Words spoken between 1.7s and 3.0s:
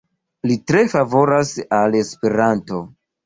al Esperanto.